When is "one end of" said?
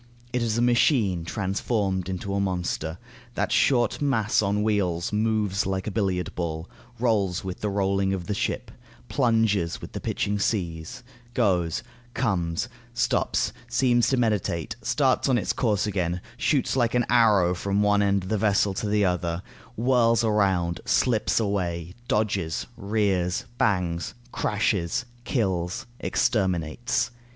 17.83-18.29